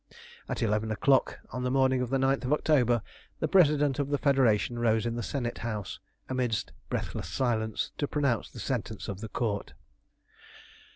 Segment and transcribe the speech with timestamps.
[0.49, 3.03] At eleven o'clock on the morning of the 9th of October
[3.39, 8.49] the President of the Federation rose in the Senate House, amidst breathless silence, to pronounce
[8.49, 9.75] the sentence of the Court.